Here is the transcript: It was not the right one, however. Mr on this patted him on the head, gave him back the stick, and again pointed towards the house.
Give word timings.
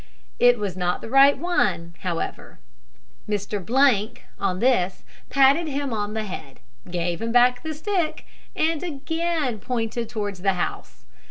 It 0.39 0.57
was 0.57 0.75
not 0.75 1.01
the 1.01 1.11
right 1.11 1.37
one, 1.37 1.93
however. 1.99 2.57
Mr 3.29 4.17
on 4.39 4.57
this 4.57 5.03
patted 5.29 5.67
him 5.67 5.93
on 5.93 6.15
the 6.15 6.23
head, 6.23 6.59
gave 6.89 7.21
him 7.21 7.31
back 7.31 7.61
the 7.61 7.75
stick, 7.75 8.25
and 8.55 8.81
again 8.81 9.59
pointed 9.59 10.09
towards 10.09 10.41
the 10.41 10.53
house. 10.53 11.05